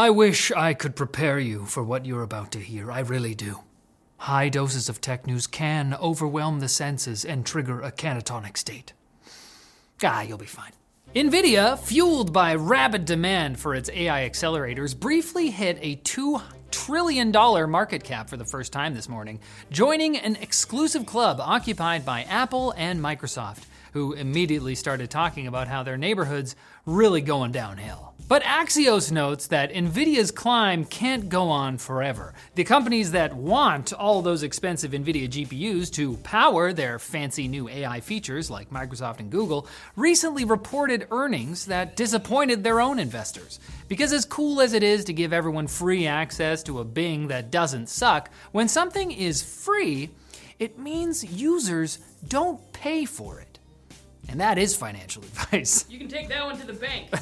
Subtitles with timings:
[0.00, 2.90] I wish I could prepare you for what you're about to hear.
[2.90, 3.58] I really do.
[4.16, 8.94] High doses of tech news can overwhelm the senses and trigger a catatonic state.
[10.02, 10.72] Ah, you'll be fine.
[11.14, 16.40] NVIDIA, fueled by rabid demand for its AI accelerators, briefly hit a $2
[16.70, 17.30] trillion
[17.70, 19.38] market cap for the first time this morning,
[19.70, 25.82] joining an exclusive club occupied by Apple and Microsoft, who immediately started talking about how
[25.82, 26.56] their neighborhood's
[26.86, 28.09] really going downhill.
[28.30, 32.32] But Axios notes that NVIDIA's climb can't go on forever.
[32.54, 37.98] The companies that want all those expensive NVIDIA GPUs to power their fancy new AI
[37.98, 39.66] features, like Microsoft and Google,
[39.96, 43.58] recently reported earnings that disappointed their own investors.
[43.88, 47.50] Because, as cool as it is to give everyone free access to a Bing that
[47.50, 50.08] doesn't suck, when something is free,
[50.60, 53.49] it means users don't pay for it.
[54.28, 55.84] And that is financial advice.
[55.88, 57.14] You can take that one to the bank,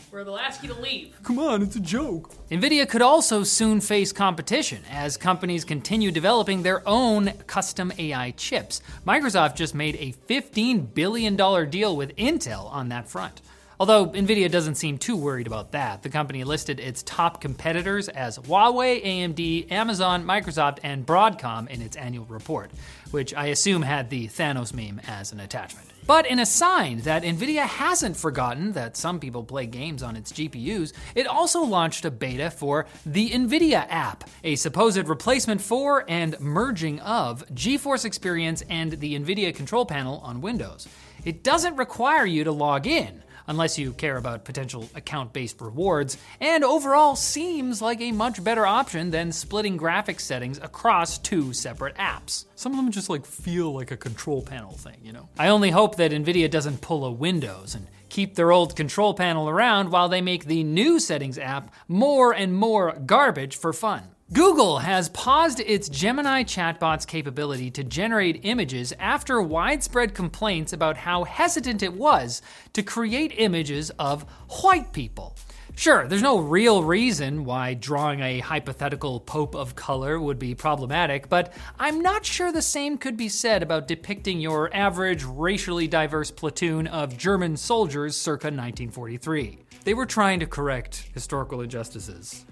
[0.10, 1.16] where they'll ask you to leave.
[1.22, 2.30] Come on, it's a joke.
[2.50, 8.82] NVIDIA could also soon face competition as companies continue developing their own custom AI chips.
[9.06, 11.36] Microsoft just made a $15 billion
[11.70, 13.40] deal with Intel on that front.
[13.80, 18.38] Although Nvidia doesn't seem too worried about that, the company listed its top competitors as
[18.38, 22.70] Huawei, AMD, Amazon, Microsoft, and Broadcom in its annual report,
[23.10, 25.88] which I assume had the Thanos meme as an attachment.
[26.06, 30.32] But in a sign that Nvidia hasn't forgotten that some people play games on its
[30.32, 36.38] GPUs, it also launched a beta for the Nvidia app, a supposed replacement for and
[36.40, 40.88] merging of GeForce Experience and the Nvidia control panel on Windows.
[41.24, 46.16] It doesn't require you to log in unless you care about potential account based rewards,
[46.40, 51.96] and overall seems like a much better option than splitting graphics settings across two separate
[51.96, 52.46] apps.
[52.54, 55.28] Some of them just like feel like a control panel thing, you know?
[55.38, 59.48] I only hope that NVIDIA doesn't pull a Windows and keep their old control panel
[59.48, 64.02] around while they make the new settings app more and more garbage for fun.
[64.32, 71.24] Google has paused its Gemini chatbot's capability to generate images after widespread complaints about how
[71.24, 72.40] hesitant it was
[72.72, 74.22] to create images of
[74.62, 75.36] white people.
[75.76, 81.28] Sure, there's no real reason why drawing a hypothetical pope of color would be problematic,
[81.28, 86.30] but I'm not sure the same could be said about depicting your average racially diverse
[86.30, 89.58] platoon of German soldiers circa 1943.
[89.84, 92.46] They were trying to correct historical injustices.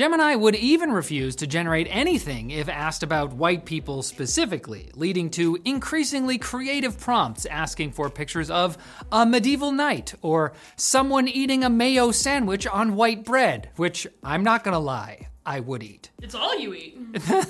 [0.00, 5.58] Gemini would even refuse to generate anything if asked about white people specifically, leading to
[5.66, 8.78] increasingly creative prompts asking for pictures of
[9.12, 14.64] a medieval knight or someone eating a mayo sandwich on white bread, which I'm not
[14.64, 16.10] gonna lie, I would eat.
[16.22, 16.98] It's all you eat.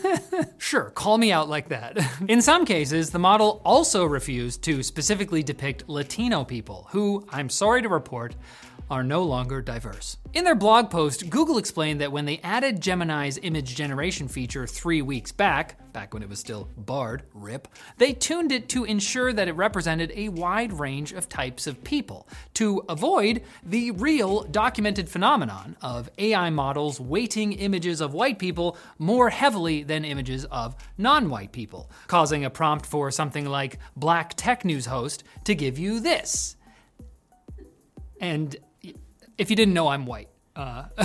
[0.59, 1.99] sure, call me out like that.
[2.29, 7.83] In some cases, the model also refused to specifically depict Latino people, who, I'm sorry
[7.83, 8.35] to report,
[8.91, 10.17] are no longer diverse.
[10.33, 15.01] In their blog post, Google explained that when they added Gemini's image generation feature three
[15.01, 17.69] weeks back, back when it was still Bard, RIP,
[17.99, 22.29] they tuned it to ensure that it represented a wide range of types of people,
[22.55, 29.31] to avoid the real documented phenomenon of AI models weighting images of white people more
[29.31, 34.65] heavily than images of non white people, causing a prompt for something like Black Tech
[34.65, 36.57] News host to give you this.
[38.21, 38.57] And
[39.41, 40.29] if you didn't know, I'm white.
[40.55, 40.85] Uh,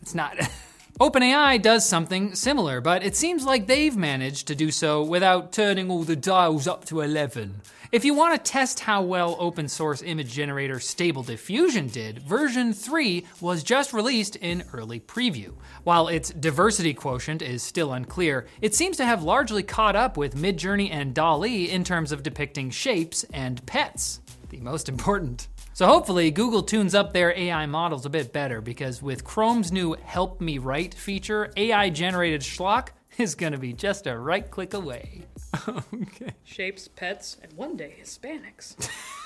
[0.00, 0.36] it's not.
[1.00, 5.90] OpenAI does something similar, but it seems like they've managed to do so without turning
[5.90, 7.60] all the dials up to 11.
[7.90, 12.72] If you want to test how well open source image generator Stable Diffusion did, version
[12.72, 15.52] 3 was just released in early preview.
[15.82, 20.36] While its diversity quotient is still unclear, it seems to have largely caught up with
[20.36, 24.20] Midjourney and DALL-E in terms of depicting shapes and pets.
[24.50, 25.48] The most important.
[25.76, 29.92] So hopefully Google tunes up their AI models a bit better because with Chrome's new
[29.92, 35.24] Help Me Write feature, AI generated schlock is gonna be just a right click away.
[35.68, 36.32] okay.
[36.44, 38.88] Shapes, pets, and one day Hispanics.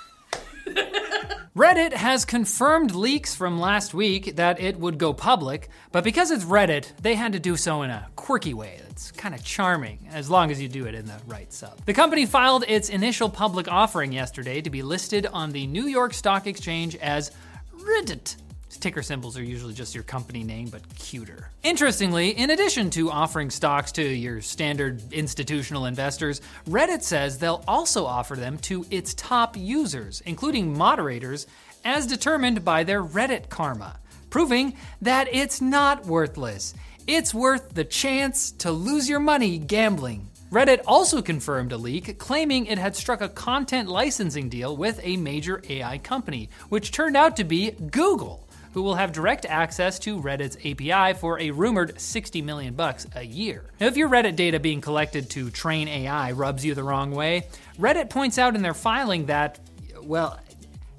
[1.57, 6.45] Reddit has confirmed leaks from last week that it would go public, but because it's
[6.45, 10.31] Reddit, they had to do so in a quirky way that's kind of charming, as
[10.31, 11.85] long as you do it in the right sub.
[11.87, 16.15] The company filed its initial public offering yesterday to be listed on the New York
[16.15, 17.33] Stock Exchange as
[17.77, 18.37] Reddit
[18.79, 21.49] ticker symbols are usually just your company name, but cuter.
[21.63, 28.05] Interestingly, in addition to offering stocks to your standard institutional investors, Reddit says they'll also
[28.05, 31.47] offer them to its top users, including moderators,
[31.85, 36.75] as determined by their Reddit karma, proving that it's not worthless.
[37.07, 40.29] It's worth the chance to lose your money gambling.
[40.51, 45.17] Reddit also confirmed a leak claiming it had struck a content licensing deal with a
[45.17, 48.49] major AI company, which turned out to be Google.
[48.73, 53.23] Who will have direct access to Reddit's API for a rumored 60 million bucks a
[53.23, 53.65] year.
[53.81, 57.47] Now, if your Reddit data being collected to train AI rubs you the wrong way,
[57.79, 59.59] Reddit points out in their filing that,
[60.03, 60.39] well,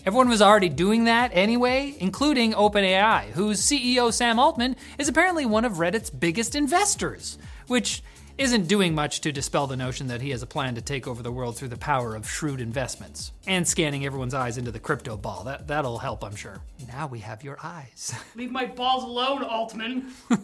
[0.04, 5.64] Everyone was already doing that anyway, including OpenAI, whose CEO Sam Altman is apparently one
[5.64, 7.38] of Reddit's biggest investors,
[7.68, 8.02] which
[8.42, 11.22] isn't doing much to dispel the notion that he has a plan to take over
[11.22, 15.16] the world through the power of shrewd investments and scanning everyone's eyes into the crypto
[15.16, 15.44] ball.
[15.44, 16.60] That that'll help, I'm sure.
[16.88, 18.16] Now we have your eyes.
[18.36, 20.12] Leave my balls alone, Altman.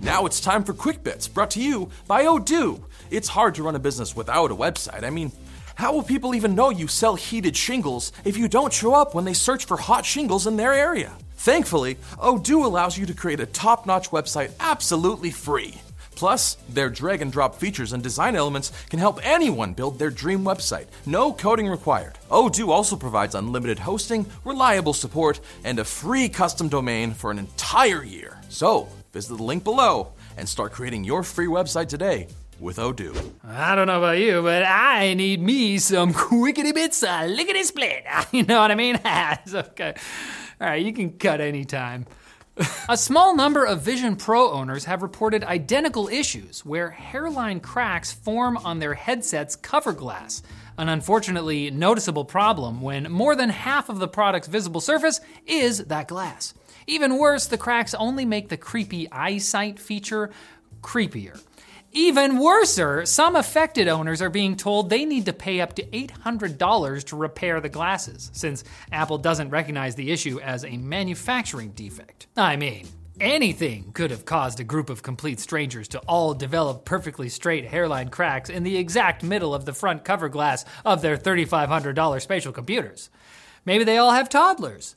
[0.00, 2.80] Now it's time for Quick Bits, brought to you by Odoo.
[3.10, 5.02] It's hard to run a business without a website.
[5.02, 5.32] I mean,
[5.74, 9.24] how will people even know you sell heated shingles if you don't show up when
[9.24, 11.12] they search for hot shingles in their area?
[11.34, 15.80] Thankfully, Odoo allows you to create a top notch website absolutely free.
[16.18, 20.42] Plus, their drag and drop features and design elements can help anyone build their dream
[20.42, 20.86] website.
[21.06, 22.18] No coding required.
[22.28, 28.02] Odoo also provides unlimited hosting, reliable support, and a free custom domain for an entire
[28.02, 28.40] year.
[28.48, 32.26] So, visit the link below and start creating your free website today
[32.58, 33.14] with Odoo.
[33.44, 38.04] I don't know about you, but I need me some quickity bits, lickety split.
[38.32, 38.98] You know what I mean?
[39.04, 39.94] it's okay.
[40.60, 42.06] All right, you can cut anytime.
[42.88, 48.56] A small number of Vision Pro owners have reported identical issues where hairline cracks form
[48.56, 50.42] on their headset's cover glass.
[50.76, 56.08] An unfortunately noticeable problem when more than half of the product's visible surface is that
[56.08, 56.54] glass.
[56.88, 60.30] Even worse, the cracks only make the creepy eyesight feature
[60.80, 61.40] creepier.
[61.98, 67.04] Even worser, some affected owners are being told they need to pay up to $800
[67.06, 68.62] to repair the glasses, since
[68.92, 72.28] Apple doesn't recognize the issue as a manufacturing defect.
[72.36, 72.86] I mean,
[73.20, 78.10] anything could have caused a group of complete strangers to all develop perfectly straight hairline
[78.10, 83.10] cracks in the exact middle of the front cover glass of their $3,500 spatial computers.
[83.64, 84.94] Maybe they all have toddlers.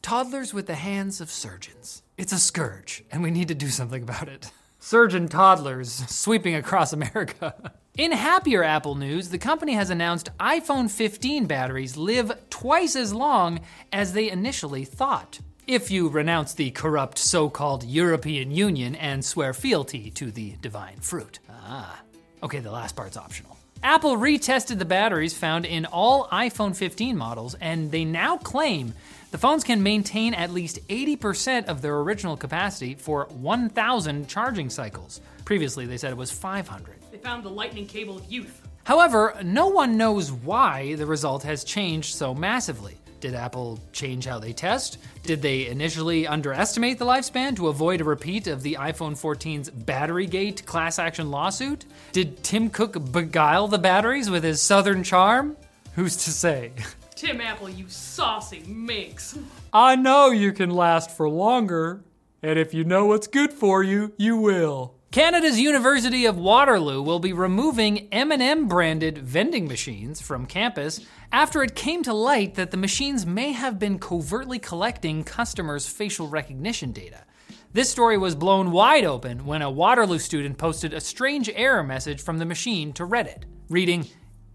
[0.00, 2.02] Toddlers with the hands of surgeons.
[2.16, 6.92] It's a scourge, and we need to do something about it surgeon toddlers sweeping across
[6.92, 7.72] America.
[7.96, 13.60] In happier Apple news, the company has announced iPhone 15 batteries live twice as long
[13.92, 15.40] as they initially thought.
[15.66, 21.00] If you renounce the corrupt so called European Union and swear fealty to the divine
[21.00, 21.40] fruit.
[21.50, 22.00] Ah.
[22.42, 23.58] Okay, the last part's optional.
[23.82, 28.94] Apple retested the batteries found in all iPhone 15 models, and they now claim
[29.30, 35.20] the phones can maintain at least 80% of their original capacity for 1,000 charging cycles.
[35.44, 36.96] Previously, they said it was 500.
[37.10, 38.62] They found the lightning cable of youth.
[38.84, 42.96] However, no one knows why the result has changed so massively.
[43.20, 44.98] Did Apple change how they test?
[45.24, 50.64] Did they initially underestimate the lifespan to avoid a repeat of the iPhone 14's Batterygate
[50.64, 51.84] class action lawsuit?
[52.12, 55.56] Did Tim Cook beguile the batteries with his southern charm?
[55.96, 56.72] Who's to say?
[57.18, 59.36] Tim Apple, you saucy minx.
[59.72, 62.04] I know you can last for longer,
[62.44, 64.94] and if you know what's good for you, you will.
[65.10, 71.00] Canada's University of Waterloo will be removing M&M branded vending machines from campus
[71.32, 76.28] after it came to light that the machines may have been covertly collecting customers' facial
[76.28, 77.24] recognition data.
[77.72, 82.22] This story was blown wide open when a Waterloo student posted a strange error message
[82.22, 84.06] from the machine to Reddit, reading,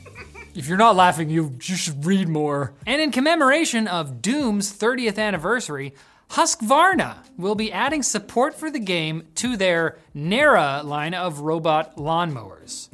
[0.55, 2.73] if you're not laughing, you, you should read more.
[2.87, 5.95] And in commemoration of Doom's 30th anniversary,
[6.31, 12.89] Husqvarna will be adding support for the game to their Nera line of robot lawnmowers.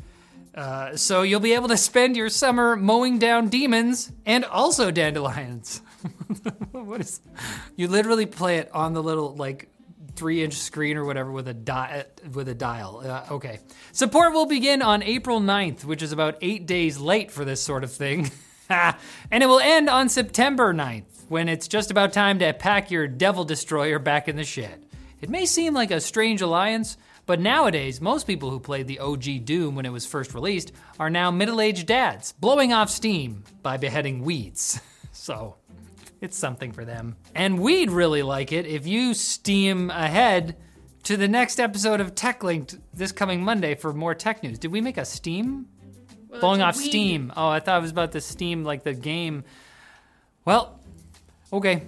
[0.57, 5.83] Uh, so you'll be able to spend your summer mowing down demons and also dandelions.
[6.73, 7.21] what is?
[7.77, 9.69] You literally play it on the little like
[10.15, 13.03] three inch screen or whatever with a di- with a dial.
[13.05, 13.61] Uh, okay.
[13.93, 17.85] Support will begin on April 9th, which is about eight days late for this sort
[17.85, 18.31] of thing.
[18.71, 23.07] and it will end on September 9th, when it's just about time to pack your
[23.07, 24.87] Devil Destroyer back in the shed.
[25.21, 26.97] It may seem like a strange alliance,
[27.27, 31.11] but nowadays, most people who played the OG Doom when it was first released are
[31.11, 34.81] now middle aged dads, blowing off steam by beheading weeds.
[35.13, 35.57] so,
[36.21, 37.17] it's something for them.
[37.35, 40.57] And we'd really like it if you steam ahead
[41.05, 44.59] to the next episode of TechLinked this coming Monday for more tech news.
[44.59, 45.67] Did we make a Steam?
[46.29, 46.89] Well, Blowing off weed.
[46.89, 47.33] steam.
[47.37, 49.45] Oh, I thought it was about the Steam, like the game.
[50.45, 50.81] Well,
[51.53, 51.87] okay.